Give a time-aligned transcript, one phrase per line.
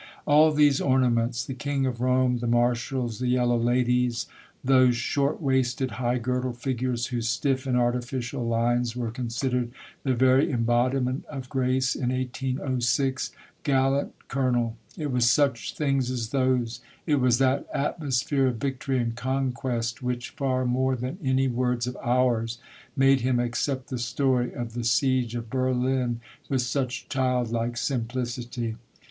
[0.25, 4.25] "All these ornaments, the King of Rome, the mar shals, the yellow ladies,
[4.63, 10.49] those short waisted, high girdled figures whose stiff and artificial lines were considered the very
[10.51, 13.31] embodiment of grace in 1806—
[13.63, 19.15] gallant colonel!— it was such things as those, it was that atmosphere of victory and
[19.15, 22.57] conquest, which, far more than any words of ours,
[22.97, 28.77] made him accept the story of the siege of Berlin with such childlike simplicity.